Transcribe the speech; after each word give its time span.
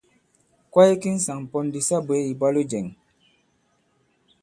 Kwaye 0.71 0.93
ki 1.01 1.09
ŋsàŋ 1.17 1.39
pōn 1.51 1.65
di 1.73 1.79
sa 1.87 1.97
bwě, 2.05 2.17
ìbwalo 2.31 2.61
jɛ̄ŋ! 2.69 2.85